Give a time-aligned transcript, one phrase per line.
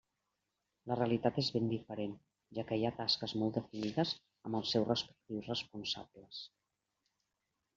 [0.91, 2.15] La realitat és ben diferent,
[2.59, 4.15] ja que hi ha tasques molt definides
[4.49, 6.45] amb els seus respectius responsables.